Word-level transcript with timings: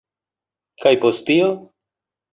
Kaj 0.85 0.93
post 1.05 1.23
tio? 1.29 1.53